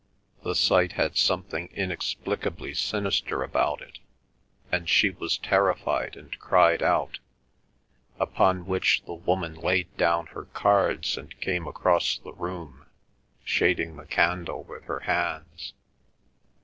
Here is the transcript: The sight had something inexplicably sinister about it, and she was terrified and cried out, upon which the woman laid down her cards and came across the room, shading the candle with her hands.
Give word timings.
The 0.41 0.55
sight 0.55 0.93
had 0.93 1.15
something 1.15 1.69
inexplicably 1.73 2.73
sinister 2.73 3.43
about 3.43 3.81
it, 3.83 3.99
and 4.71 4.89
she 4.89 5.11
was 5.11 5.37
terrified 5.37 6.15
and 6.17 6.39
cried 6.39 6.81
out, 6.81 7.19
upon 8.19 8.65
which 8.65 9.03
the 9.05 9.13
woman 9.13 9.53
laid 9.53 9.95
down 9.97 10.25
her 10.33 10.45
cards 10.45 11.19
and 11.19 11.39
came 11.39 11.67
across 11.67 12.17
the 12.17 12.33
room, 12.33 12.87
shading 13.43 13.95
the 13.97 14.07
candle 14.07 14.63
with 14.63 14.85
her 14.85 15.01
hands. 15.01 15.75